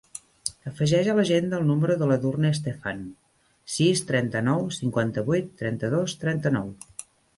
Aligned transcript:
Afegeix 0.69 1.09
a 1.11 1.13
l'agenda 1.17 1.59
el 1.63 1.67
número 1.71 1.97
de 1.99 2.07
l'Edurne 2.11 2.51
Stefan: 2.59 3.03
sis, 3.75 4.01
trenta-nou, 4.13 4.65
cinquanta-vuit, 4.81 5.53
trenta-dos, 5.63 6.17
trenta-nou. 6.25 6.75